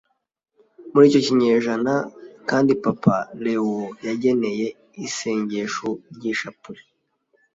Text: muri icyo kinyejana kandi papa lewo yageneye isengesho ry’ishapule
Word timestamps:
muri 0.91 1.05
icyo 1.09 1.21
kinyejana 1.27 1.93
kandi 2.49 2.71
papa 2.83 3.15
lewo 3.43 3.77
yageneye 4.07 4.67
isengesho 5.05 5.87
ry’ishapule 6.15 6.81